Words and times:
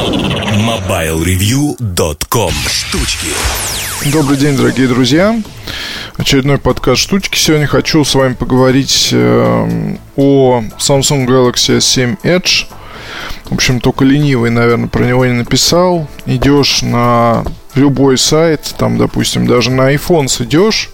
MobileReview.com 0.00 2.52
Штучки 2.70 3.28
Добрый 4.10 4.38
день, 4.38 4.56
дорогие 4.56 4.88
друзья. 4.88 5.38
Очередной 6.16 6.56
подкаст 6.56 7.02
«Штучки». 7.02 7.36
Сегодня 7.36 7.66
хочу 7.66 8.02
с 8.02 8.14
вами 8.14 8.32
поговорить 8.32 9.10
э, 9.12 9.96
о 10.16 10.62
Samsung 10.78 11.26
Galaxy 11.26 11.76
S7 11.76 12.16
Edge. 12.22 12.64
В 13.44 13.52
общем, 13.52 13.78
только 13.78 14.06
ленивый, 14.06 14.48
наверное, 14.48 14.88
про 14.88 15.04
него 15.04 15.26
не 15.26 15.34
написал. 15.34 16.08
Идешь 16.24 16.80
на 16.80 17.44
любой 17.74 18.16
сайт, 18.16 18.74
там, 18.78 18.96
допустим, 18.96 19.46
даже 19.46 19.70
на 19.70 19.92
iPhone 19.92 20.28
идешь, 20.42 20.88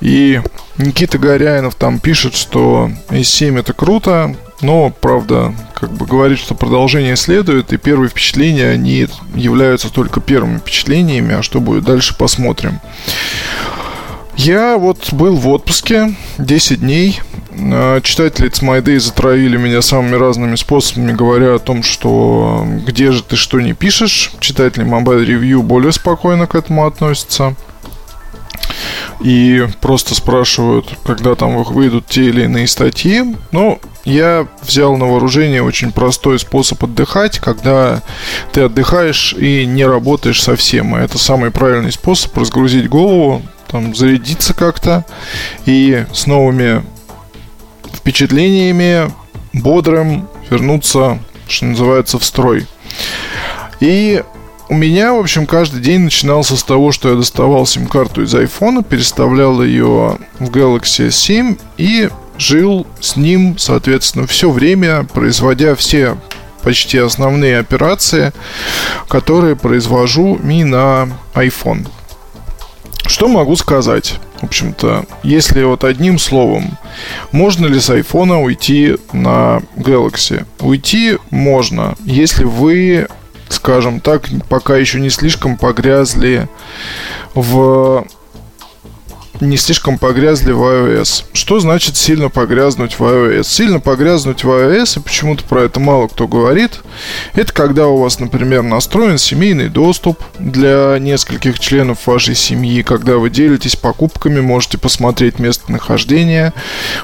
и 0.00 0.40
Никита 0.76 1.18
Горяинов 1.18 1.74
там 1.74 1.98
пишет, 1.98 2.36
что 2.36 2.88
S7 3.08 3.58
это 3.58 3.72
круто, 3.72 4.36
но, 4.60 4.90
правда, 4.90 5.54
как 5.74 5.92
бы 5.92 6.06
говорит, 6.06 6.38
что 6.38 6.54
продолжение 6.54 7.16
следует, 7.16 7.72
и 7.72 7.76
первые 7.76 8.08
впечатления, 8.08 8.70
они 8.70 9.06
являются 9.34 9.92
только 9.92 10.20
первыми 10.20 10.58
впечатлениями, 10.58 11.34
а 11.34 11.42
что 11.42 11.60
будет 11.60 11.84
дальше, 11.84 12.16
посмотрим. 12.16 12.80
Я 14.36 14.78
вот 14.78 15.12
был 15.12 15.36
в 15.36 15.48
отпуске 15.48 16.14
10 16.38 16.80
дней. 16.80 17.20
А, 17.52 18.00
читатели 18.00 18.48
It's 18.48 18.62
My 18.62 18.80
Day 18.80 19.00
затравили 19.00 19.56
меня 19.56 19.82
самыми 19.82 20.14
разными 20.14 20.54
способами, 20.54 21.12
говоря 21.12 21.56
о 21.56 21.58
том, 21.58 21.82
что 21.82 22.64
где 22.86 23.10
же 23.10 23.24
ты 23.24 23.34
что 23.34 23.60
не 23.60 23.74
пишешь. 23.74 24.30
Читатели 24.38 24.84
Mobile 24.84 25.26
Review 25.26 25.62
более 25.62 25.90
спокойно 25.90 26.46
к 26.46 26.54
этому 26.54 26.86
относятся 26.86 27.56
и 29.20 29.66
просто 29.80 30.14
спрашивают, 30.14 30.86
когда 31.04 31.34
там 31.34 31.62
выйдут 31.62 32.06
те 32.06 32.26
или 32.26 32.44
иные 32.44 32.66
статьи. 32.66 33.22
Ну, 33.52 33.80
я 34.04 34.46
взял 34.62 34.96
на 34.96 35.06
вооружение 35.06 35.62
очень 35.62 35.92
простой 35.92 36.38
способ 36.38 36.82
отдыхать, 36.84 37.38
когда 37.38 38.02
ты 38.52 38.62
отдыхаешь 38.62 39.34
и 39.34 39.66
не 39.66 39.84
работаешь 39.84 40.42
совсем. 40.42 40.96
И 40.96 41.00
это 41.00 41.18
самый 41.18 41.50
правильный 41.50 41.92
способ 41.92 42.36
разгрузить 42.36 42.88
голову, 42.88 43.42
там, 43.68 43.94
зарядиться 43.94 44.54
как-то 44.54 45.04
и 45.66 46.06
с 46.12 46.26
новыми 46.26 46.82
впечатлениями, 47.92 49.12
бодрым 49.52 50.28
вернуться, 50.48 51.18
что 51.46 51.66
называется, 51.66 52.18
в 52.18 52.24
строй. 52.24 52.66
И 53.80 54.22
у 54.68 54.74
меня, 54.74 55.14
в 55.14 55.18
общем, 55.18 55.46
каждый 55.46 55.80
день 55.80 56.00
начинался 56.00 56.56
с 56.56 56.62
того, 56.62 56.92
что 56.92 57.10
я 57.10 57.16
доставал 57.16 57.66
сим-карту 57.66 58.22
из 58.22 58.34
айфона, 58.34 58.82
переставлял 58.82 59.62
ее 59.62 60.18
в 60.38 60.50
Galaxy 60.50 61.08
S7 61.08 61.58
и 61.78 62.10
жил 62.36 62.86
с 63.00 63.16
ним, 63.16 63.56
соответственно, 63.58 64.26
все 64.26 64.50
время, 64.50 65.04
производя 65.04 65.74
все 65.74 66.18
почти 66.62 66.98
основные 66.98 67.58
операции, 67.58 68.32
которые 69.08 69.56
произвожу 69.56 70.38
ми 70.42 70.64
на 70.64 71.08
iPhone. 71.34 71.88
Что 73.06 73.28
могу 73.28 73.56
сказать? 73.56 74.16
В 74.42 74.44
общем-то, 74.44 75.06
если 75.22 75.62
вот 75.64 75.82
одним 75.82 76.18
словом, 76.18 76.76
можно 77.32 77.66
ли 77.66 77.80
с 77.80 77.88
айфона 77.88 78.40
уйти 78.40 78.96
на 79.12 79.62
Galaxy? 79.76 80.44
Уйти 80.60 81.16
можно, 81.30 81.96
если 82.04 82.44
вы 82.44 83.08
скажем 83.48 84.00
так, 84.00 84.28
пока 84.48 84.76
еще 84.76 85.00
не 85.00 85.10
слишком 85.10 85.56
погрязли 85.56 86.48
в 87.34 88.06
не 89.40 89.56
слишком 89.56 89.98
погрязли 89.98 90.52
в 90.52 90.62
iOS. 90.62 91.24
Что 91.32 91.60
значит 91.60 91.96
сильно 91.96 92.28
погрязнуть 92.28 92.98
в 92.98 93.02
iOS? 93.02 93.44
Сильно 93.44 93.80
погрязнуть 93.80 94.44
в 94.44 94.48
iOS, 94.48 94.98
и 94.98 95.02
почему-то 95.02 95.44
про 95.44 95.62
это 95.62 95.80
мало 95.80 96.08
кто 96.08 96.26
говорит, 96.26 96.80
это 97.34 97.52
когда 97.52 97.88
у 97.88 97.98
вас, 97.98 98.18
например, 98.20 98.62
настроен 98.62 99.18
семейный 99.18 99.68
доступ 99.68 100.20
для 100.38 100.96
нескольких 100.98 101.58
членов 101.60 102.06
вашей 102.06 102.34
семьи, 102.34 102.82
когда 102.82 103.16
вы 103.16 103.30
делитесь 103.30 103.76
покупками, 103.76 104.40
можете 104.40 104.78
посмотреть 104.78 105.38
местонахождение, 105.38 106.52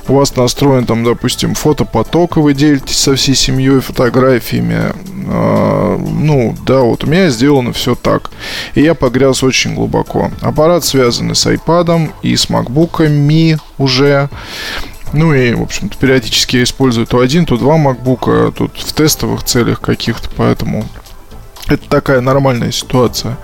у 0.09 0.15
вас 0.15 0.37
настроен 0.37 0.87
там, 0.87 1.05
допустим, 1.05 1.55
фотопоток, 1.55 2.37
и 2.37 2.41
вы 2.41 2.55
делитесь 2.55 2.99
со 2.99 3.15
всей 3.15 3.35
семьей 3.35 3.81
фотографиями. 3.81 4.93
А, 5.27 5.99
ну, 5.99 6.55
да, 6.67 6.81
вот 6.81 7.05
у 7.05 7.07
меня 7.07 7.31
сделано 7.31 7.73
все 7.73 7.95
так. 7.95 8.31
И 8.75 8.83
я 8.83 8.95
погряз 8.95 9.43
очень 9.43 9.75
глубоко. 9.75 10.31
Аппарат 10.41 10.85
связан 10.85 11.35
с 11.35 11.47
iPad 11.47 12.11
и 12.25 12.37
с 12.37 12.47
MacBook 12.47 13.07
Mi 13.09 13.59
уже. 13.79 14.29
Ну 15.13 15.33
и, 15.33 15.55
в 15.55 15.63
общем-то, 15.63 15.97
периодически 15.97 16.57
я 16.57 16.63
использую 16.65 17.07
то 17.07 17.21
один, 17.21 17.47
то 17.47 17.57
два 17.57 17.77
MacBook, 17.77 18.53
тут 18.53 18.77
в 18.77 18.93
тестовых 18.93 19.45
целях 19.45 19.81
каких-то, 19.81 20.29
поэтому 20.37 20.85
это 21.69 21.89
такая 21.89 22.21
нормальная 22.21 22.73
ситуация. 22.73 23.37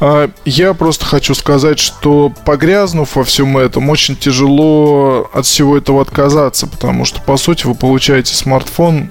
А, 0.00 0.30
я 0.44 0.74
просто 0.74 1.04
хочу 1.04 1.34
сказать, 1.34 1.78
что 1.78 2.32
погрязнув 2.44 3.16
во 3.16 3.24
всем 3.24 3.58
этом, 3.58 3.90
очень 3.90 4.16
тяжело 4.16 5.28
от 5.32 5.46
всего 5.46 5.76
этого 5.76 6.02
отказаться, 6.02 6.66
потому 6.66 7.04
что, 7.04 7.20
по 7.22 7.36
сути, 7.36 7.66
вы 7.66 7.74
получаете 7.74 8.34
смартфон 8.34 9.10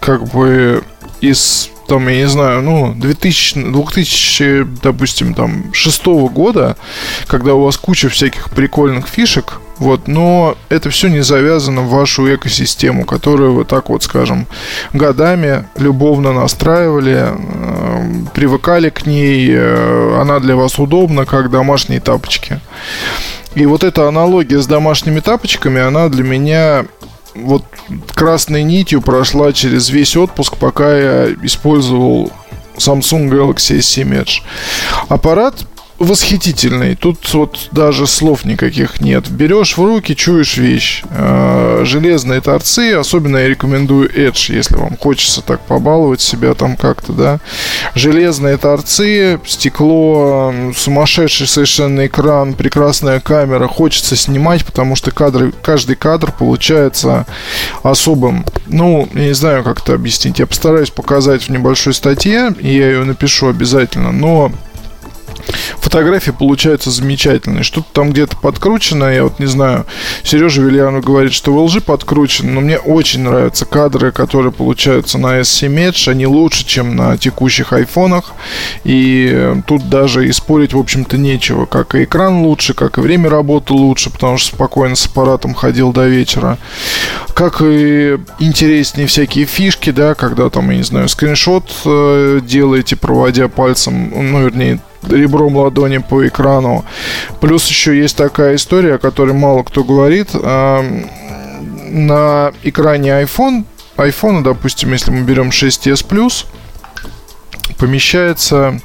как 0.00 0.24
бы 0.28 0.84
из 1.20 1.70
там, 1.86 2.08
я 2.08 2.16
не 2.16 2.28
знаю, 2.28 2.62
ну, 2.62 2.94
2000, 2.94 3.72
2000 3.72 4.64
допустим, 4.82 5.34
там, 5.34 5.72
шестого 5.72 6.28
года, 6.28 6.76
когда 7.26 7.54
у 7.54 7.64
вас 7.64 7.76
куча 7.76 8.08
всяких 8.08 8.50
прикольных 8.50 9.08
фишек, 9.08 9.60
вот, 9.78 10.06
но 10.06 10.56
это 10.68 10.90
все 10.90 11.08
не 11.08 11.20
завязано 11.22 11.82
в 11.82 11.90
вашу 11.90 12.32
экосистему, 12.32 13.04
которую 13.04 13.54
вы 13.54 13.64
так 13.64 13.88
вот, 13.88 14.02
скажем, 14.04 14.46
годами 14.92 15.66
любовно 15.76 16.32
настраивали, 16.32 17.26
э, 17.26 18.24
привыкали 18.34 18.90
к 18.90 19.04
ней, 19.06 19.48
э, 19.50 20.18
она 20.20 20.38
для 20.38 20.54
вас 20.54 20.78
удобна, 20.78 21.26
как 21.26 21.50
домашние 21.50 22.00
тапочки. 22.00 22.60
И 23.54 23.66
вот 23.66 23.84
эта 23.84 24.08
аналогия 24.08 24.60
с 24.60 24.66
домашними 24.66 25.20
тапочками, 25.20 25.80
она 25.80 26.08
для 26.08 26.24
меня 26.24 26.86
вот 27.34 27.64
красной 28.14 28.62
нитью 28.62 29.00
прошла 29.00 29.52
через 29.52 29.88
весь 29.90 30.16
отпуск, 30.16 30.56
пока 30.56 30.96
я 30.96 31.34
использовал 31.42 32.32
Samsung 32.76 33.28
Galaxy 33.28 33.78
S7 33.78 34.24
Edge. 34.24 34.42
Аппарат 35.08 35.66
восхитительный. 36.04 36.94
Тут 36.94 37.32
вот 37.34 37.68
даже 37.72 38.06
слов 38.06 38.44
никаких 38.44 39.00
нет. 39.00 39.28
Берешь 39.28 39.76
в 39.76 39.84
руки, 39.84 40.14
чуешь 40.14 40.56
вещь. 40.56 41.02
Э, 41.10 41.82
железные 41.84 42.40
торцы, 42.40 42.94
особенно 42.94 43.38
я 43.38 43.48
рекомендую 43.48 44.10
Edge, 44.10 44.54
если 44.54 44.76
вам 44.76 44.96
хочется 44.96 45.42
так 45.42 45.60
побаловать 45.60 46.20
себя 46.20 46.54
там 46.54 46.76
как-то, 46.76 47.12
да. 47.12 47.40
Железные 47.94 48.56
торцы, 48.56 49.40
стекло, 49.46 50.52
сумасшедший 50.76 51.46
совершенно 51.46 52.06
экран, 52.06 52.54
прекрасная 52.54 53.20
камера. 53.20 53.66
Хочется 53.66 54.16
снимать, 54.16 54.64
потому 54.64 54.96
что 54.96 55.10
кадры, 55.10 55.52
каждый 55.62 55.96
кадр 55.96 56.32
получается 56.32 57.26
особым. 57.82 58.44
Ну, 58.66 59.08
я 59.14 59.26
не 59.26 59.34
знаю, 59.34 59.64
как 59.64 59.80
это 59.80 59.94
объяснить. 59.94 60.38
Я 60.38 60.46
постараюсь 60.46 60.90
показать 60.90 61.42
в 61.42 61.48
небольшой 61.48 61.94
статье, 61.94 62.54
и 62.58 62.76
я 62.76 62.88
ее 62.88 63.04
напишу 63.04 63.48
обязательно, 63.48 64.12
но 64.12 64.52
Фотографии 65.78 66.30
получаются 66.30 66.90
замечательные. 66.90 67.62
Что-то 67.62 67.86
там 67.92 68.10
где-то 68.10 68.36
подкручено, 68.36 69.04
я 69.04 69.24
вот 69.24 69.38
не 69.38 69.46
знаю. 69.46 69.86
Сережа 70.22 70.62
Вильянов 70.62 71.04
говорит, 71.04 71.32
что 71.32 71.52
в 71.52 71.58
LG 71.58 71.82
подкручено, 71.82 72.52
но 72.52 72.60
мне 72.60 72.78
очень 72.78 73.20
нравятся 73.20 73.64
кадры, 73.64 74.12
которые 74.12 74.52
получаются 74.52 75.18
на 75.18 75.40
S7 75.40 75.90
Edge. 75.90 76.10
Они 76.10 76.26
лучше, 76.26 76.66
чем 76.66 76.96
на 76.96 77.16
текущих 77.16 77.72
айфонах. 77.72 78.32
И 78.84 79.54
тут 79.66 79.88
даже 79.88 80.26
и 80.28 80.32
спорить, 80.32 80.72
в 80.72 80.78
общем-то, 80.78 81.16
нечего. 81.18 81.66
Как 81.66 81.94
и 81.94 82.04
экран 82.04 82.42
лучше, 82.42 82.74
как 82.74 82.98
и 82.98 83.00
время 83.00 83.30
работы 83.30 83.72
лучше, 83.72 84.10
потому 84.10 84.38
что 84.38 84.54
спокойно 84.54 84.96
с 84.96 85.06
аппаратом 85.06 85.54
ходил 85.54 85.92
до 85.92 86.06
вечера. 86.06 86.58
Как 87.34 87.62
и 87.62 88.18
интереснее 88.38 89.06
всякие 89.06 89.46
фишки, 89.46 89.90
да, 89.90 90.14
когда 90.14 90.50
там, 90.50 90.70
я 90.70 90.76
не 90.76 90.82
знаю, 90.82 91.08
скриншот 91.08 91.70
э, 91.84 92.40
делаете, 92.42 92.96
проводя 92.96 93.48
пальцем, 93.48 94.10
ну, 94.32 94.44
вернее, 94.44 94.80
ребром 95.10 95.56
ладони 95.56 95.98
по 95.98 96.26
экрану. 96.26 96.84
Плюс 97.40 97.68
еще 97.68 97.96
есть 97.96 98.16
такая 98.16 98.56
история, 98.56 98.94
о 98.94 98.98
которой 98.98 99.34
мало 99.34 99.62
кто 99.62 99.84
говорит. 99.84 100.34
На 100.34 100.82
экране 102.62 103.22
iPhone, 103.22 103.64
iPhone, 103.96 104.42
допустим, 104.42 104.92
если 104.92 105.10
мы 105.10 105.22
берем 105.22 105.50
6s 105.50 106.06
Plus, 106.06 106.46
помещается 107.78 108.80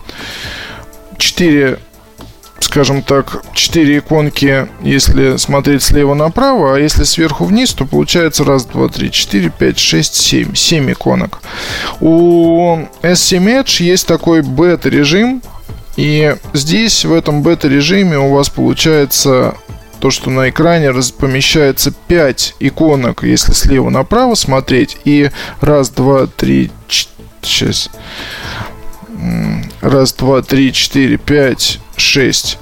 4 1.18 1.80
скажем 2.60 3.01
так, 3.01 3.44
4 3.54 3.98
иконки, 3.98 4.68
если 4.81 5.38
смотреть 5.38 5.81
слева 5.81 6.13
направо, 6.13 6.75
а 6.75 6.80
если 6.80 7.04
сверху 7.04 7.45
вниз, 7.45 7.74
то 7.74 7.86
получается 7.86 8.44
раз, 8.44 8.65
два, 8.65 8.89
три, 8.89 9.12
четыре, 9.12 9.50
пять, 9.50 9.80
шесть, 9.80 10.15
семь. 10.15 10.54
Семь 10.54 10.92
иконок. 10.92 11.42
У 12.00 12.77
S7 13.01 13.63
Edge 13.63 13.83
есть 13.83 14.06
такой 14.06 14.42
бета-режим, 14.42 15.42
и 16.00 16.38
здесь, 16.54 17.04
в 17.04 17.13
этом 17.13 17.44
бета-режиме, 17.44 18.18
у 18.18 18.31
вас 18.31 18.48
получается 18.48 19.56
то, 20.00 20.12
что 20.12 20.30
на 20.30 20.50
экране 20.50 20.94
помещается 21.18 21.92
5 21.92 22.56
иконок, 22.62 23.24
если 23.24 23.51
слева 23.51 23.90
направо 23.90 24.36
смотреть, 24.36 24.96
и 25.04 25.30
раз, 25.60 25.90
два, 25.90 26.28
три, 26.28 26.72
Сейчас. 27.42 27.90
Раз, 29.81 30.13
два, 30.13 30.42
три, 30.42 30.72
четыре, 30.72 31.18
пять, 31.18 31.81
шесть. 31.98 32.60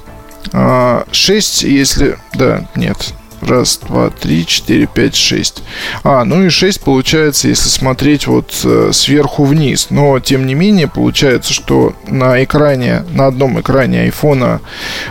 А, 0.51 1.05
шесть, 1.11 1.61
если... 1.61 2.17
Да, 2.33 2.67
нет. 2.75 3.13
Раз, 3.47 3.79
два, 3.87 4.09
три, 4.09 4.45
четыре, 4.45 4.87
пять, 4.87 5.15
шесть. 5.15 5.63
А, 6.03 6.25
ну 6.25 6.43
и 6.43 6.49
шесть 6.49 6.81
получается, 6.81 7.47
если 7.47 7.69
смотреть 7.69 8.27
вот 8.27 8.53
э, 8.65 8.89
сверху 8.91 9.45
вниз. 9.45 9.87
Но, 9.89 10.19
тем 10.19 10.45
не 10.45 10.53
менее, 10.53 10.89
получается, 10.89 11.53
что 11.53 11.95
на 12.07 12.43
экране, 12.43 13.05
на 13.11 13.27
одном 13.27 13.61
экране 13.61 14.09
iPhone 14.09 14.59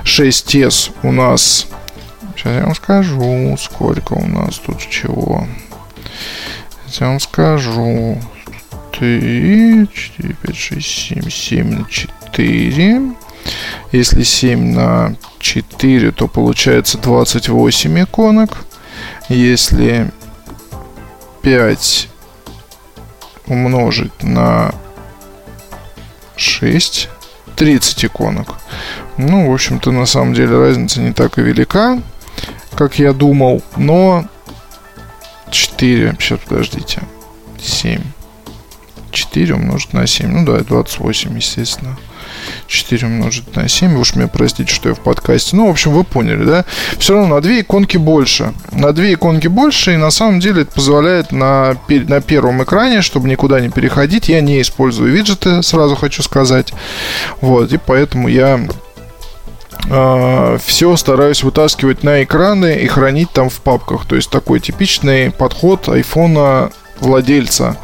6s 0.04 0.92
у 1.02 1.12
нас... 1.12 1.66
Сейчас 2.36 2.52
я 2.52 2.64
вам 2.64 2.74
скажу, 2.74 3.56
сколько 3.58 4.12
у 4.12 4.26
нас 4.26 4.58
тут 4.58 4.86
чего. 4.86 5.46
Сейчас 6.84 7.00
я 7.00 7.06
вам 7.06 7.20
скажу. 7.20 8.20
3, 8.98 9.88
4, 9.94 10.36
5, 10.42 10.56
6, 10.56 10.86
7, 10.86 11.30
7 11.30 11.78
на 11.78 11.86
4. 11.88 13.02
Если 13.92 14.22
7 14.22 14.74
на 14.74 15.16
4, 15.46 16.10
то 16.10 16.26
получается 16.26 16.98
28 16.98 18.02
иконок. 18.02 18.64
Если 19.28 20.10
5 21.42 22.08
умножить 23.46 24.22
на 24.24 24.74
6, 26.36 27.08
30 27.54 28.06
иконок. 28.06 28.54
Ну, 29.18 29.48
в 29.48 29.54
общем-то, 29.54 29.92
на 29.92 30.04
самом 30.04 30.34
деле 30.34 30.58
разница 30.58 31.00
не 31.00 31.12
так 31.12 31.38
и 31.38 31.42
велика, 31.42 32.02
как 32.74 32.98
я 32.98 33.12
думал, 33.12 33.62
но 33.76 34.24
4, 35.52 36.16
сейчас 36.18 36.40
подождите, 36.40 37.02
7, 37.60 38.00
4 39.12 39.54
умножить 39.54 39.92
на 39.92 40.08
7, 40.08 40.28
ну 40.28 40.44
да, 40.44 40.58
28, 40.58 41.36
естественно. 41.36 41.96
4 42.66 43.06
умножить 43.06 43.54
на 43.56 43.68
7. 43.68 43.94
Вы 43.94 44.00
уж 44.00 44.14
меня 44.14 44.28
простите, 44.28 44.72
что 44.72 44.88
я 44.88 44.94
в 44.94 45.00
подкасте. 45.00 45.56
Ну, 45.56 45.66
в 45.66 45.70
общем, 45.70 45.92
вы 45.92 46.04
поняли, 46.04 46.44
да? 46.44 46.64
Все 46.98 47.14
равно 47.14 47.36
на 47.36 47.40
2 47.40 47.60
иконки 47.60 47.96
больше. 47.96 48.52
На 48.72 48.92
2 48.92 49.14
иконки 49.14 49.48
больше, 49.48 49.94
и 49.94 49.96
на 49.96 50.10
самом 50.10 50.40
деле 50.40 50.62
это 50.62 50.72
позволяет 50.72 51.32
на, 51.32 51.76
на 51.88 52.20
первом 52.20 52.62
экране, 52.62 53.02
чтобы 53.02 53.28
никуда 53.28 53.60
не 53.60 53.68
переходить. 53.68 54.28
Я 54.28 54.40
не 54.40 54.60
использую 54.60 55.12
виджеты, 55.12 55.62
сразу 55.62 55.96
хочу 55.96 56.22
сказать. 56.22 56.72
Вот, 57.40 57.72
и 57.72 57.78
поэтому 57.78 58.28
я 58.28 58.60
Uh, 59.88 60.58
все 60.64 60.96
стараюсь 60.96 61.44
вытаскивать 61.44 62.02
на 62.02 62.24
экраны 62.24 62.76
и 62.80 62.88
хранить 62.88 63.30
там 63.30 63.50
в 63.50 63.60
папках. 63.60 64.04
То 64.06 64.16
есть 64.16 64.30
такой 64.30 64.58
типичный 64.58 65.30
подход 65.30 65.88
айфона 65.88 66.70
владельца 67.00 67.76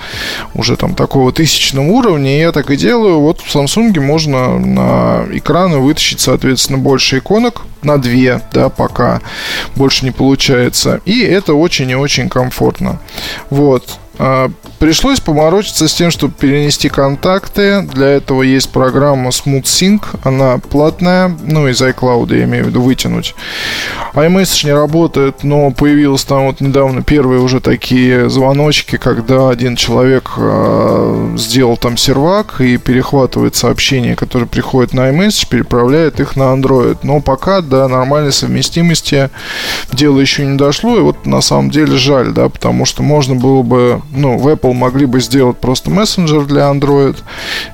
уже 0.55 0.77
там 0.77 0.95
такого 0.95 1.33
тысячного 1.33 1.87
уровня. 1.87 2.39
Я 2.39 2.53
так 2.53 2.71
и 2.71 2.77
делаю. 2.77 3.21
Вот 3.21 3.41
в 3.41 3.55
Samsung 3.55 3.99
можно 4.01 4.59
на 4.59 5.27
экраны 5.33 5.79
вытащить, 5.79 6.21
соответственно, 6.21 6.79
больше 6.79 7.19
иконок. 7.19 7.63
На 7.83 7.99
две, 7.99 8.41
да, 8.53 8.69
пока 8.69 9.21
больше 9.75 10.05
не 10.05 10.13
получается. 10.13 11.01
И 11.05 11.21
это 11.21 11.55
очень 11.55 11.91
и 11.91 11.97
очень 11.97 12.29
комфортно. 12.29 13.01
Вот. 13.51 13.99
Пришлось 14.83 15.21
поморочиться 15.21 15.87
с 15.87 15.95
тем, 15.95 16.11
чтобы 16.11 16.35
перенести 16.35 16.89
контакты. 16.89 17.83
Для 17.83 18.09
этого 18.09 18.43
есть 18.43 18.69
программа 18.71 19.31
Smooth 19.31 19.63
Sync. 19.63 20.03
Она 20.25 20.59
платная, 20.59 21.33
ну, 21.45 21.69
из 21.69 21.81
iCloud, 21.81 22.37
я 22.37 22.43
имею 22.43 22.65
в 22.65 22.67
виду, 22.67 22.83
вытянуть. 22.83 23.37
iMessage 24.15 24.67
не 24.67 24.73
работает, 24.73 25.45
но 25.45 25.71
появилось 25.71 26.25
там 26.25 26.47
вот 26.47 26.61
недавно 26.61 27.05
первые 27.05 27.41
уже 27.41 27.61
такие 27.61 28.29
звоночки, 28.29 28.97
когда 28.97 29.51
один 29.51 29.77
человек 29.77 30.33
э, 30.37 31.35
сделал 31.39 31.77
там 31.77 31.97
сервак 31.97 32.61
и 32.61 32.77
перехватывает 32.77 33.55
сообщения, 33.55 34.17
которые 34.17 34.49
приходят 34.49 34.95
на 34.95 35.11
iMessage, 35.11 35.47
переправляет 35.49 36.19
их 36.19 36.35
на 36.35 36.53
Android. 36.55 36.99
Но 37.05 37.21
пока 37.21 37.61
до 37.61 37.87
нормальной 37.87 38.33
совместимости 38.33 39.31
дело 39.93 40.19
еще 40.19 40.45
не 40.45 40.59
дошло. 40.59 40.97
И 40.99 41.03
вот 41.03 41.25
на 41.25 41.41
самом 41.41 41.71
деле 41.71 41.97
жаль, 41.97 42.33
да, 42.33 42.49
потому 42.49 42.85
что 42.85 43.05
можно 43.05 43.37
было 43.37 43.63
бы 43.63 44.03
ну, 44.11 44.39
в 44.39 44.49
Apple 44.49 44.72
могли 44.75 45.07
бы 45.07 45.21
сделать 45.21 45.59
просто 45.59 45.91
мессенджер 45.91 46.47
для 46.47 46.63
Android, 46.63 47.17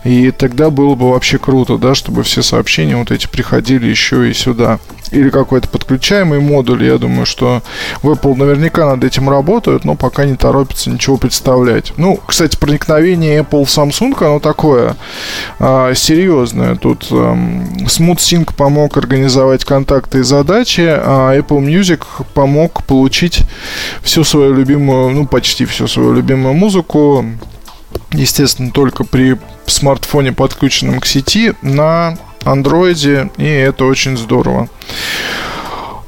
и 0.04 0.30
тогда 0.30 0.70
было 0.70 0.94
бы 0.94 1.10
вообще 1.10 1.38
круто, 1.38 1.78
да, 1.78 1.94
чтобы 1.94 2.22
все 2.22 2.42
сообщения 2.42 2.96
вот 2.96 3.10
эти 3.10 3.26
приходили 3.26 3.86
еще 3.86 4.30
и 4.30 4.34
сюда. 4.34 4.78
Или 5.10 5.30
какой-то 5.30 5.68
подключаемый 5.68 6.40
модуль, 6.40 6.84
я 6.84 6.98
думаю, 6.98 7.24
что 7.24 7.62
в 8.02 8.10
Apple 8.10 8.34
наверняка 8.36 8.86
над 8.86 9.04
этим 9.04 9.30
работают, 9.30 9.84
но 9.84 9.94
пока 9.94 10.24
не 10.24 10.36
торопятся 10.36 10.90
ничего 10.90 11.16
представлять. 11.16 11.92
Ну, 11.96 12.20
кстати, 12.26 12.56
проникновение 12.56 13.40
Apple 13.40 13.64
в 13.64 13.68
Samsung, 13.68 14.14
оно 14.24 14.38
такое 14.38 14.96
а, 15.58 15.94
серьезное. 15.94 16.74
Тут 16.76 17.08
а, 17.10 17.34
Smooth 17.34 18.18
Sync 18.18 18.54
помог 18.54 18.96
организовать 18.96 19.64
контакты 19.64 20.18
и 20.18 20.22
задачи, 20.22 20.86
а 20.86 21.34
Apple 21.36 21.64
Music 21.64 22.02
помог 22.34 22.84
получить 22.84 23.42
всю 24.02 24.24
свою 24.24 24.54
любимую, 24.54 25.10
ну, 25.10 25.26
почти 25.26 25.64
всю 25.64 25.88
свою 25.88 26.12
любимую 26.12 26.54
музыку, 26.54 27.24
естественно, 28.12 28.70
только 28.70 29.04
при 29.04 29.38
смартфоне, 29.66 30.32
подключенном 30.32 31.00
к 31.00 31.06
сети, 31.06 31.54
на 31.62 32.16
андроиде, 32.44 33.30
и 33.36 33.46
это 33.46 33.84
очень 33.84 34.16
здорово. 34.16 34.68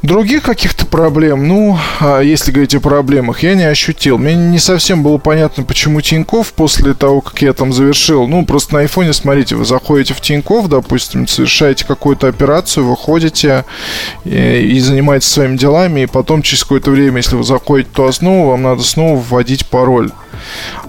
Других 0.02 0.44
каких-то 0.44 0.86
проблем, 0.86 1.46
ну, 1.46 1.78
а 2.00 2.20
если 2.20 2.52
говорить 2.52 2.74
о 2.74 2.80
проблемах, 2.80 3.42
я 3.42 3.54
не 3.54 3.64
ощутил. 3.64 4.16
Мне 4.16 4.34
не 4.34 4.58
совсем 4.58 5.02
было 5.02 5.18
понятно, 5.18 5.62
почему 5.62 6.00
Тиньков 6.00 6.54
после 6.54 6.94
того, 6.94 7.20
как 7.20 7.42
я 7.42 7.52
там 7.52 7.70
завершил. 7.74 8.26
Ну, 8.26 8.46
просто 8.46 8.74
на 8.74 8.80
айфоне, 8.80 9.12
смотрите, 9.12 9.56
вы 9.56 9.66
заходите 9.66 10.14
в 10.14 10.22
Тиньков, 10.22 10.68
допустим, 10.68 11.28
совершаете 11.28 11.84
какую-то 11.84 12.28
операцию, 12.28 12.86
выходите 12.86 13.66
и, 14.24 14.30
и 14.30 14.80
занимаетесь 14.80 15.28
своими 15.28 15.58
делами, 15.58 16.00
и 16.00 16.06
потом 16.06 16.40
через 16.40 16.62
какое-то 16.62 16.90
время, 16.90 17.18
если 17.18 17.36
вы 17.36 17.44
заходите 17.44 17.90
то 17.92 18.10
снова, 18.10 18.52
вам 18.52 18.62
надо 18.62 18.82
снова 18.82 19.20
вводить 19.20 19.66
пароль 19.66 20.10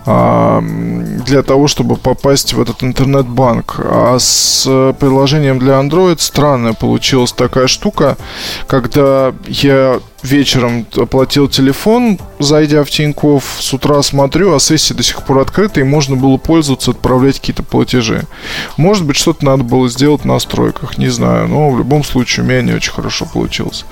для 0.05 1.43
того, 1.43 1.67
чтобы 1.67 1.95
попасть 1.95 2.53
в 2.53 2.61
этот 2.61 2.83
интернет-банк. 2.83 3.79
А 3.79 4.17
с 4.19 4.63
приложением 4.99 5.59
для 5.59 5.73
Android 5.73 6.19
странная 6.19 6.73
получилась 6.73 7.31
такая 7.31 7.67
штука, 7.67 8.17
когда 8.67 9.33
я 9.47 9.99
вечером 10.23 10.85
оплатил 10.95 11.47
телефон, 11.47 12.19
зайдя 12.39 12.83
в 12.83 12.89
Тиньков, 12.89 13.57
с 13.59 13.73
утра 13.73 14.01
смотрю, 14.03 14.55
а 14.55 14.59
сессия 14.59 14.93
до 14.93 15.03
сих 15.03 15.23
пор 15.23 15.39
открыта, 15.39 15.79
и 15.79 15.83
можно 15.83 16.15
было 16.15 16.37
пользоваться, 16.37 16.91
отправлять 16.91 17.39
какие-то 17.39 17.63
платежи. 17.63 18.23
Может 18.77 19.05
быть, 19.05 19.17
что-то 19.17 19.45
надо 19.45 19.63
было 19.63 19.89
сделать 19.89 20.21
в 20.21 20.25
настройках, 20.25 20.97
не 20.97 21.09
знаю, 21.09 21.47
но 21.47 21.69
в 21.69 21.77
любом 21.77 22.03
случае 22.03 22.45
у 22.45 22.47
меня 22.47 22.61
не 22.61 22.73
очень 22.73 22.91
хорошо 22.91 23.25
получилось. 23.25 23.85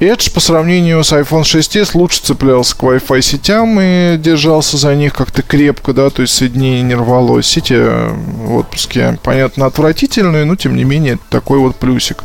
Edge 0.00 0.32
по 0.32 0.40
сравнению 0.40 1.02
с 1.04 1.12
iPhone 1.12 1.42
6s 1.42 1.90
лучше 1.94 2.20
цеплялся 2.22 2.76
к 2.76 2.82
Wi-Fi 2.82 3.20
сетям 3.20 3.78
и 3.80 4.16
держался 4.16 4.76
за 4.76 4.94
них 4.94 5.14
как-то 5.14 5.42
крепко, 5.42 5.92
да, 5.92 6.10
то 6.10 6.22
есть 6.22 6.34
соединение 6.34 6.82
не 6.82 6.94
рвалось. 6.94 7.46
Сети 7.46 7.74
в 7.74 8.54
отпуске, 8.54 9.18
понятно, 9.22 9.66
отвратительные, 9.66 10.44
но 10.44 10.56
тем 10.56 10.76
не 10.76 10.84
менее 10.84 11.14
это 11.14 11.22
такой 11.30 11.58
вот 11.58 11.76
плюсик. 11.76 12.24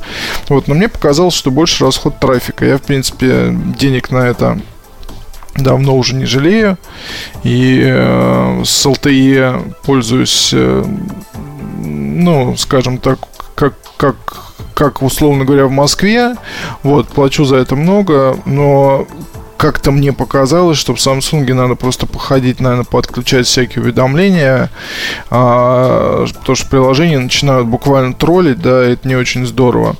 Вот, 0.49 0.67
но 0.67 0.75
мне 0.75 0.87
показалось, 0.87 1.33
что 1.33 1.51
больше 1.51 1.85
расход 1.85 2.19
трафика. 2.19 2.65
Я, 2.65 2.77
в 2.77 2.81
принципе, 2.81 3.24
принципе, 3.25 3.77
денег 3.77 4.11
на 4.11 4.27
это 4.27 4.59
давно 5.55 5.95
уже 5.95 6.15
не 6.15 6.25
жалею. 6.25 6.77
И 7.43 7.81
э, 7.83 8.61
с 8.65 8.85
LTE 8.85 9.75
пользуюсь, 9.83 10.51
э, 10.53 10.83
ну, 11.77 12.55
скажем 12.57 12.97
так, 12.97 13.19
как, 13.55 13.75
как, 13.97 14.15
как 14.73 15.01
условно 15.01 15.45
говоря, 15.45 15.67
в 15.67 15.71
Москве. 15.71 16.35
Вот, 16.83 17.07
плачу 17.07 17.45
за 17.45 17.57
это 17.57 17.75
много, 17.75 18.37
но 18.45 19.07
как-то 19.57 19.91
мне 19.91 20.11
показалось, 20.11 20.77
что 20.77 20.93
в 20.93 20.97
Samsung 20.97 21.51
надо 21.53 21.75
просто 21.75 22.05
походить, 22.05 22.59
наверное, 22.59 22.83
подключать 22.83 23.47
всякие 23.47 23.81
уведомления, 23.81 24.69
а, 25.29 26.25
потому 26.25 26.55
что 26.55 26.69
приложения 26.69 27.19
начинают 27.19 27.65
буквально 27.65 28.13
троллить, 28.13 28.59
да, 28.59 28.83
это 28.83 29.07
не 29.07 29.15
очень 29.15 29.45
здорово. 29.45 29.95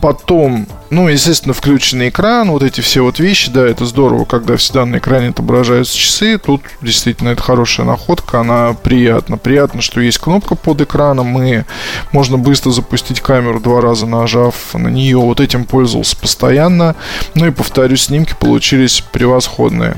Потом, 0.00 0.66
ну, 0.90 1.06
естественно, 1.06 1.54
включенный 1.54 2.08
экран, 2.08 2.50
вот 2.50 2.64
эти 2.64 2.80
все 2.80 3.02
вот 3.02 3.20
вещи, 3.20 3.48
да, 3.48 3.64
это 3.64 3.86
здорово, 3.86 4.24
когда 4.24 4.56
всегда 4.56 4.84
на 4.84 4.98
экране 4.98 5.28
отображаются 5.28 5.96
часы. 5.96 6.36
Тут 6.36 6.62
действительно 6.82 7.28
это 7.28 7.40
хорошая 7.42 7.86
находка, 7.86 8.40
она 8.40 8.72
приятна. 8.74 9.38
Приятно, 9.38 9.82
что 9.82 10.00
есть 10.00 10.18
кнопка 10.18 10.56
под 10.56 10.80
экраном, 10.80 11.40
и 11.40 11.62
можно 12.10 12.38
быстро 12.38 12.70
запустить 12.70 13.20
камеру 13.20 13.60
два 13.60 13.80
раза 13.80 14.06
нажав 14.06 14.74
на 14.74 14.88
нее. 14.88 15.18
Вот 15.18 15.38
этим 15.38 15.64
пользовался 15.64 16.16
постоянно. 16.16 16.96
Ну 17.34 17.46
и 17.46 17.52
повторюсь, 17.52 18.06
снимки 18.06 18.34
получились 18.38 19.00
превосходные. 19.00 19.96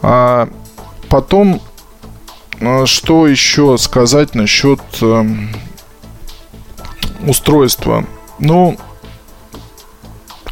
А 0.00 0.48
потом, 1.08 1.60
а, 2.60 2.86
что 2.86 3.26
еще 3.26 3.76
сказать 3.78 4.36
насчет 4.36 4.80
э, 5.00 5.24
устройства? 7.26 8.04
Ну, 8.38 8.78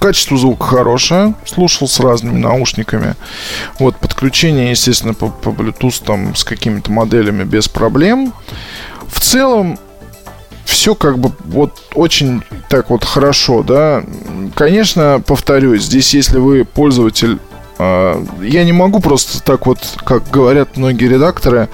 Качество 0.06 0.38
звука 0.38 0.64
хорошее, 0.66 1.34
слушал 1.44 1.88
с 1.88 1.98
разными 1.98 2.38
наушниками. 2.38 3.16
Вот, 3.80 3.96
подключение, 3.96 4.70
естественно, 4.70 5.14
по, 5.14 5.30
по 5.30 5.48
Bluetooth 5.48 6.00
там 6.06 6.36
с 6.36 6.44
какими-то 6.44 6.92
моделями 6.92 7.42
без 7.42 7.66
проблем. 7.66 8.32
В 9.08 9.18
целом, 9.18 9.80
все 10.64 10.94
как 10.94 11.18
бы 11.18 11.32
вот 11.46 11.72
очень 11.94 12.44
так 12.68 12.90
вот 12.90 13.02
хорошо, 13.02 13.64
да. 13.64 14.04
Конечно, 14.54 15.20
повторюсь, 15.26 15.82
здесь 15.82 16.14
если 16.14 16.38
вы 16.38 16.64
пользователь 16.64 17.40
а, 17.80 18.24
я 18.40 18.62
не 18.62 18.72
могу 18.72 19.00
просто 19.00 19.42
так 19.42 19.66
вот, 19.66 19.80
как 20.04 20.30
говорят 20.30 20.76
многие 20.76 21.08
редакторы, 21.08 21.68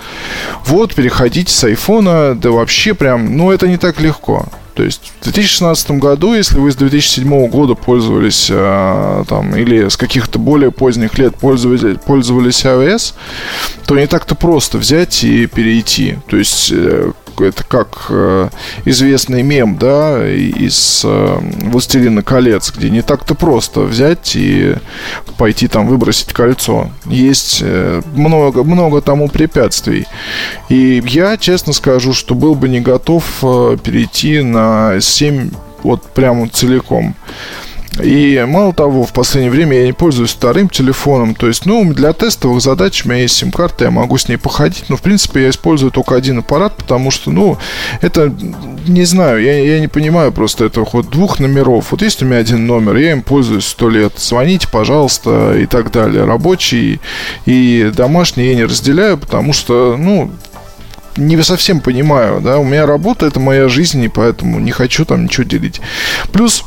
вот, 0.65 0.95
переходите 0.95 1.53
с 1.53 1.65
айфона, 1.65 2.35
да 2.35 2.51
вообще 2.51 2.95
прям, 2.95 3.37
ну, 3.37 3.53
это 3.53 3.69
не 3.69 3.77
так 3.77 4.01
легко. 4.01 4.47
То 4.75 4.83
есть 4.83 5.13
в 5.21 5.25
2016 5.25 5.93
году, 5.93 6.35
если 6.35 6.59
вы 6.59 6.71
с 6.71 6.77
2007 6.77 7.49
года 7.49 7.75
пользовались 7.75 8.49
э, 8.51 9.25
там, 9.29 9.55
или 9.55 9.89
с 9.89 9.97
каких-то 9.97 10.39
более 10.39 10.71
поздних 10.71 11.19
лет 11.19 11.37
пользовались, 11.37 11.99
пользовались 12.05 12.65
iOS, 12.65 13.15
то 13.87 13.99
не 13.99 14.07
так-то 14.07 14.35
просто 14.35 14.79
взять 14.79 15.25
и 15.25 15.47
перейти. 15.47 16.19
То 16.29 16.37
есть 16.37 16.71
э, 16.73 17.13
это 17.45 17.65
как 17.65 18.07
э, 18.11 18.49
известный 18.85 19.43
мем, 19.43 19.77
да, 19.79 20.27
из 20.27 21.03
э, 21.05 21.39
«Властелина 21.63 22.23
колец», 22.23 22.73
где 22.77 22.91
не 22.91 23.03
так-то 23.03 23.35
просто 23.35 23.81
взять 23.81 24.37
и 24.37 24.75
пойти 25.37 25.69
там 25.69 25.87
выбросить 25.87 26.33
кольцо. 26.33 26.91
Есть 27.07 27.61
э, 27.63 28.03
много, 28.15 28.63
много 28.65 29.01
тому 29.01 29.29
препятствий. 29.29 30.07
И 30.69 31.03
я, 31.07 31.37
честно 31.37 31.73
скажу, 31.73 32.13
что 32.13 32.35
был 32.35 32.55
бы 32.55 32.69
не 32.69 32.81
готов 32.81 33.25
э, 33.43 33.77
перейти 33.83 34.43
на 34.43 34.97
S7 34.97 35.55
вот 35.83 36.03
прямо 36.13 36.49
целиком. 36.49 37.15
И 38.01 38.43
мало 38.49 38.73
того, 38.73 39.05
в 39.05 39.13
последнее 39.13 39.51
время 39.51 39.79
я 39.79 39.87
не 39.87 39.93
пользуюсь 39.93 40.31
вторым 40.31 40.69
телефоном. 40.69 41.35
То 41.35 41.49
есть, 41.49 41.67
ну, 41.67 41.93
для 41.93 42.13
тестовых 42.13 42.63
задач 42.63 43.05
у 43.05 43.09
меня 43.09 43.23
есть 43.23 43.37
сим-карта, 43.37 43.85
я 43.85 43.91
могу 43.91 44.17
с 44.17 44.29
ней 44.29 44.37
походить. 44.37 44.85
Но, 44.89 44.97
в 44.97 45.03
принципе, 45.03 45.43
я 45.43 45.51
использую 45.51 45.91
только 45.91 46.15
один 46.15 46.39
аппарат, 46.39 46.77
потому 46.77 47.11
что, 47.11 47.31
ну, 47.31 47.59
это, 48.01 48.33
не 48.87 49.05
знаю, 49.05 49.43
я, 49.43 49.59
я 49.59 49.81
не 49.81 49.89
понимаю 49.89 50.33
просто 50.33 50.65
этого 50.65 50.89
вот 50.93 51.11
двух 51.11 51.39
номеров. 51.39 51.91
Вот 51.91 52.03
есть 52.03 52.23
у 52.23 52.27
меня 52.27 52.39
один 52.39 52.67
номер, 52.67 52.97
я 52.97 53.13
им 53.13 53.23
пользуюсь 53.23 53.67
сто 53.67 53.91
лет. 53.91 54.15
Звоните, 54.17 54.69
пожалуйста, 54.71 55.59
и 55.59 55.67
так 55.67 55.93
далее. 55.93 56.25
Рабочий 56.25 57.01
и 57.45 57.93
домашний 57.95 58.47
я 58.47 58.55
не 58.55 58.65
разделяю, 58.65 59.19
потому 59.19 59.53
что, 59.53 59.97
ну, 59.99 60.31
не 61.17 61.41
совсем 61.43 61.81
понимаю, 61.81 62.41
да, 62.41 62.59
у 62.59 62.65
меня 62.65 62.87
работа 62.87 63.27
это 63.27 63.39
моя 63.39 63.69
жизнь, 63.69 64.03
и 64.03 64.09
поэтому 64.09 64.59
не 64.61 64.71
хочу 64.71 65.05
там 65.05 65.25
ничего 65.25 65.45
делить. 65.45 65.81
Плюс 66.33 66.65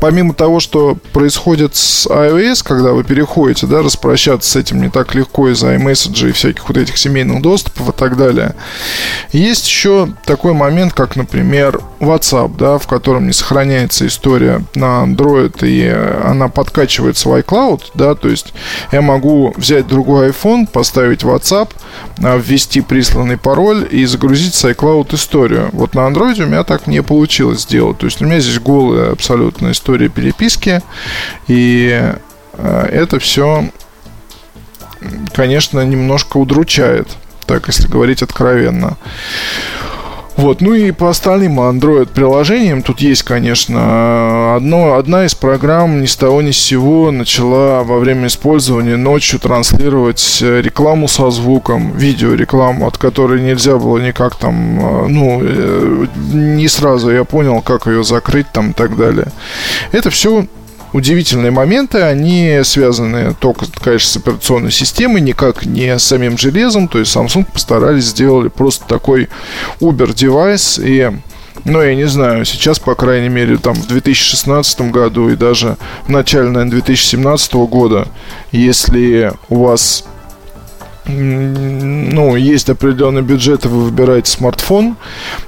помимо 0.00 0.34
того, 0.34 0.60
что 0.60 0.96
происходит 1.12 1.76
с 1.76 2.06
iOS, 2.06 2.62
когда 2.64 2.92
вы 2.92 3.04
переходите, 3.04 3.66
да, 3.66 3.82
распрощаться 3.82 4.50
с 4.50 4.56
этим 4.56 4.80
не 4.80 4.90
так 4.90 5.14
легко 5.14 5.48
из-за 5.50 5.74
iMessage 5.74 6.30
и 6.30 6.32
всяких 6.32 6.68
вот 6.68 6.76
этих 6.76 6.96
семейных 6.96 7.42
доступов 7.42 7.88
и 7.88 7.92
так 7.92 8.16
далее, 8.16 8.54
есть 9.32 9.66
еще 9.66 10.08
такой 10.24 10.52
момент, 10.52 10.92
как, 10.92 11.16
например, 11.16 11.80
WhatsApp, 12.00 12.56
да, 12.56 12.78
в 12.78 12.86
котором 12.86 13.26
не 13.26 13.32
сохраняется 13.32 14.06
история 14.06 14.62
на 14.74 15.04
Android, 15.04 15.66
и 15.66 15.88
она 16.24 16.48
подкачивается 16.48 17.28
в 17.28 17.34
iCloud, 17.38 17.82
да, 17.94 18.14
то 18.14 18.28
есть 18.28 18.52
я 18.92 19.00
могу 19.00 19.52
взять 19.56 19.86
другой 19.86 20.30
iPhone, 20.30 20.66
поставить 20.66 21.22
WhatsApp, 21.22 21.70
а, 22.22 22.36
ввести 22.36 22.80
присланный 22.80 23.36
пароль 23.36 23.86
и 23.90 24.04
загрузить 24.04 24.54
с 24.54 24.64
iCloud 24.64 25.14
историю. 25.14 25.70
Вот 25.72 25.94
на 25.94 26.00
Android 26.00 26.42
у 26.42 26.46
меня 26.46 26.64
так 26.64 26.86
не 26.86 27.02
получилось 27.02 27.62
сделать. 27.62 27.98
То 27.98 28.06
есть 28.06 28.20
у 28.20 28.26
меня 28.26 28.40
здесь 28.40 28.58
голая 28.58 29.12
абсолютно 29.12 29.70
история 29.70 29.87
история 29.88 30.10
переписки. 30.10 30.82
И 31.46 32.12
э, 32.52 32.86
это 32.92 33.18
все, 33.18 33.70
конечно, 35.32 35.80
немножко 35.80 36.36
удручает, 36.36 37.08
так 37.46 37.68
если 37.68 37.88
говорить 37.88 38.22
откровенно. 38.22 38.98
Вот, 40.38 40.60
ну 40.60 40.72
и 40.72 40.92
по 40.92 41.10
остальным 41.10 41.58
Android 41.58 42.10
приложениям 42.14 42.82
тут 42.82 43.00
есть, 43.00 43.24
конечно, 43.24 44.54
одно, 44.54 44.94
одна 44.94 45.26
из 45.26 45.34
программ 45.34 46.00
ни 46.00 46.06
с 46.06 46.14
того 46.14 46.42
ни 46.42 46.52
с 46.52 46.58
сего 46.58 47.10
начала 47.10 47.82
во 47.82 47.98
время 47.98 48.28
использования 48.28 48.96
ночью 48.96 49.40
транслировать 49.40 50.38
э, 50.40 50.60
рекламу 50.62 51.08
со 51.08 51.32
звуком, 51.32 51.90
видеорекламу, 51.90 52.86
от 52.86 52.98
которой 52.98 53.40
нельзя 53.40 53.78
было 53.78 53.98
никак 53.98 54.36
там, 54.36 54.78
э, 54.78 55.06
ну, 55.08 55.40
э, 55.42 56.06
не 56.32 56.68
сразу 56.68 57.10
я 57.10 57.24
понял, 57.24 57.60
как 57.60 57.88
ее 57.88 58.04
закрыть 58.04 58.46
там 58.52 58.70
и 58.70 58.74
так 58.74 58.96
далее. 58.96 59.32
Это 59.90 60.10
все 60.10 60.46
удивительные 60.92 61.50
моменты, 61.50 62.02
они 62.02 62.60
связаны 62.64 63.34
только, 63.38 63.66
конечно, 63.82 64.08
с 64.08 64.16
операционной 64.16 64.70
системой, 64.70 65.20
никак 65.20 65.66
не 65.66 65.98
с 65.98 66.04
самим 66.04 66.38
железом. 66.38 66.88
То 66.88 66.98
есть 66.98 67.14
Samsung 67.14 67.46
постарались 67.52 68.04
сделали 68.04 68.48
просто 68.48 68.86
такой 68.86 69.28
Uber 69.80 70.14
девайс 70.14 70.78
и 70.78 71.10
ну, 71.64 71.82
я 71.82 71.94
не 71.94 72.06
знаю, 72.06 72.44
сейчас, 72.44 72.78
по 72.78 72.94
крайней 72.94 73.28
мере, 73.28 73.58
там 73.58 73.74
в 73.74 73.86
2016 73.88 74.80
году 74.92 75.28
и 75.28 75.36
даже 75.36 75.76
в 76.06 76.08
начале, 76.08 76.48
наверное, 76.48 76.70
2017 76.70 77.52
года, 77.54 78.06
если 78.52 79.32
у 79.48 79.64
вас 79.64 80.04
ну, 82.18 82.34
есть 82.34 82.68
определенный 82.68 83.22
бюджет, 83.22 83.64
и 83.64 83.68
вы 83.68 83.84
выбираете 83.84 84.28
смартфон, 84.28 84.96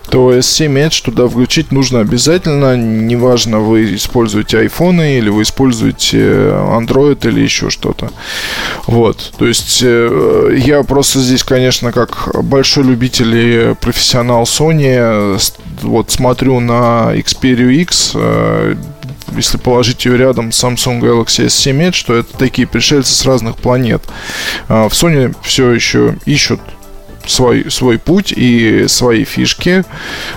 то 0.08 0.32
S7 0.32 0.72
Edge 0.86 1.04
туда 1.04 1.26
включить 1.26 1.72
нужно 1.72 1.98
обязательно. 1.98 2.76
Неважно, 2.76 3.58
вы 3.58 3.96
используете 3.96 4.64
iPhone 4.64 5.18
или 5.18 5.30
вы 5.30 5.42
используете 5.42 6.18
Android 6.18 7.26
или 7.28 7.40
еще 7.40 7.70
что-то. 7.70 8.10
Вот. 8.86 9.32
То 9.36 9.48
есть 9.48 9.80
э, 9.82 10.60
я 10.64 10.84
просто 10.84 11.18
здесь, 11.18 11.42
конечно, 11.42 11.90
как 11.90 12.30
большой 12.44 12.84
любитель 12.84 13.34
и 13.34 13.74
профессионал 13.74 14.44
Sony, 14.44 15.40
вот 15.82 16.12
смотрю 16.12 16.60
на 16.60 17.16
Xperia 17.16 17.72
X, 17.82 18.12
э, 18.14 18.76
если 19.36 19.58
положить 19.58 20.04
ее 20.04 20.16
рядом 20.16 20.52
с 20.52 20.62
Samsung 20.62 21.00
Galaxy 21.00 21.46
S7 21.46 21.90
Edge, 21.90 22.04
то 22.06 22.14
это 22.14 22.36
такие 22.36 22.66
пришельцы 22.66 23.12
с 23.12 23.24
разных 23.24 23.56
планет. 23.56 24.02
А, 24.68 24.88
в 24.88 24.92
Sony 24.92 25.34
все 25.42 25.70
еще 25.70 26.16
ищут 26.26 26.60
свой, 27.26 27.70
свой 27.70 27.98
путь 27.98 28.32
и 28.34 28.86
свои 28.88 29.24
фишки. 29.24 29.84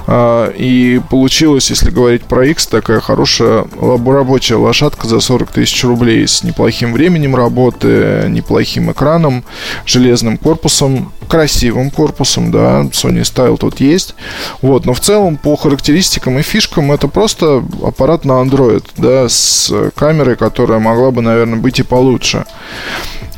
А, 0.08 0.52
и 0.56 1.02
получилось, 1.10 1.70
если 1.70 1.90
говорить 1.90 2.24
про 2.24 2.46
X, 2.46 2.68
такая 2.68 3.00
хорошая 3.00 3.66
рабочая 3.80 4.56
лошадка 4.56 5.08
за 5.08 5.20
40 5.20 5.52
тысяч 5.52 5.84
рублей 5.84 6.28
с 6.28 6.44
неплохим 6.44 6.94
временем 6.94 7.36
работы, 7.36 8.26
неплохим 8.30 8.92
экраном, 8.92 9.44
железным 9.86 10.38
корпусом, 10.38 11.12
красивым 11.28 11.90
корпусом, 11.90 12.52
да, 12.52 12.82
Sony 12.92 13.22
Style 13.22 13.58
тут 13.58 13.80
есть. 13.80 14.16
Вот, 14.62 14.86
но 14.86 14.94
в 14.94 15.00
целом 15.00 15.38
по 15.38 15.56
характеристикам 15.56 16.40
и 16.40 16.42
фишкам 16.42 16.92
это 16.92 17.08
просто 17.08 17.64
аппарат 17.84 18.26
на 18.26 18.34
Android, 18.34 18.84
да, 18.98 19.28
с 19.30 19.72
камерой, 19.96 20.36
которая 20.36 20.80
могла 20.80 21.12
бы, 21.12 21.22
наверное, 21.22 21.60
быть 21.60 21.80
и 21.80 21.84
получше. 21.84 22.46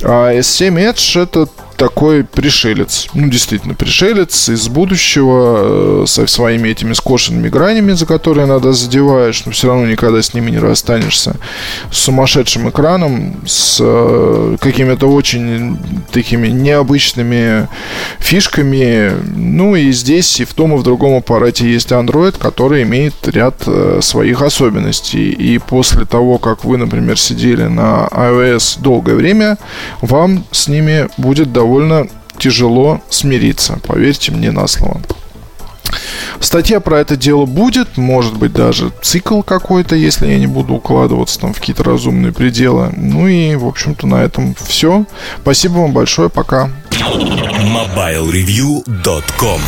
А 0.06 0.32
S7 0.34 0.76
Edge 0.76 1.22
это 1.22 1.48
такой 1.76 2.24
пришелец. 2.24 3.08
Ну, 3.14 3.28
действительно, 3.28 3.74
пришелец 3.74 4.50
из 4.50 4.68
будущего 4.68 6.04
э, 6.04 6.08
со 6.08 6.28
своими 6.28 6.70
этими 6.70 6.94
скошенными 6.94 7.50
гранями, 7.50 7.94
за 7.94 8.06
которые 8.06 8.46
надо 8.48 8.74
задеваешь, 8.74 9.46
но 9.46 9.52
все 9.52 9.68
равно 9.68 9.86
никогда 9.86 10.22
с 10.22 10.34
ними 10.34 10.52
не 10.52 10.60
расстанешься. 10.60 11.36
С 11.92 11.98
сумасшедшим 12.00 12.70
экраном, 12.70 13.42
с 13.46 13.78
э, 13.82 14.58
какими-то 14.60 15.08
очень 15.08 15.78
такими 16.12 16.48
необычными 16.48 17.68
фишками. 18.20 19.12
Ну, 19.36 19.76
и 19.76 19.92
здесь, 19.92 20.40
и 20.40 20.46
в 20.46 20.54
том, 20.54 20.76
и 20.76 20.78
в 20.78 20.84
другом 20.84 21.18
аппарате 21.18 21.70
есть 21.70 21.92
Android, 21.92 22.38
который 22.38 22.84
имеет 22.84 23.16
ряд 23.28 23.64
э, 23.68 24.00
своих 24.02 24.42
особенностей. 24.42 25.32
И 25.32 25.58
после 25.58 26.06
того, 26.06 26.38
как 26.38 26.64
вы, 26.64 26.78
например, 26.78 27.20
сидели 27.20 27.64
на 27.64 28.08
iOS 28.12 28.82
долгое 28.82 29.16
время, 29.16 29.58
вам 30.02 30.46
с 30.52 30.68
ними 30.68 31.08
будет 31.18 31.54
довольно 31.54 32.08
тяжело 32.38 33.02
смириться, 33.10 33.80
поверьте 33.86 34.32
мне 34.32 34.52
на 34.52 34.68
слово. 34.68 35.02
Статья 36.40 36.80
про 36.80 37.00
это 37.00 37.16
дело 37.16 37.46
будет, 37.46 37.98
может 37.98 38.36
быть 38.38 38.54
даже 38.54 38.92
цикл 39.02 39.42
какой-то, 39.42 39.96
если 39.96 40.28
я 40.28 40.38
не 40.38 40.46
буду 40.48 40.76
укладываться 40.76 41.40
там 41.40 41.54
в 41.54 41.60
какие-то 41.60 41.84
разумные 41.84 42.34
пределы. 42.34 42.92
Ну 42.96 43.28
и, 43.28 43.56
в 43.56 43.66
общем-то, 43.66 44.06
на 44.08 44.24
этом 44.24 44.56
все. 44.68 45.06
Спасибо 45.42 45.80
вам 45.80 45.92
большое, 45.94 46.30
пока. 46.30 46.70
MobileReview.com 46.92 49.62